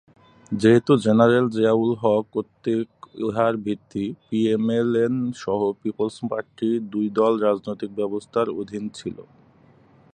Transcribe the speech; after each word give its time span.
যেহেতু 0.51 0.91
জেনারেল 1.05 1.45
জিয়াউল 1.55 1.91
হক 2.01 2.23
কর্তৃক 2.33 2.89
ইহার 3.21 3.53
ভিত্তি, 3.65 4.03
পিএমএল-এন 4.27 5.15
সহ 5.41 5.59
পিপলস 5.81 6.15
পার্টি 6.29 6.69
দুই 6.91 7.07
দল 7.17 7.33
রাজনৈতিক 7.47 7.91
ব্যবস্থার 7.99 8.47
অধীন 8.61 8.83
ছিল। 8.97 9.17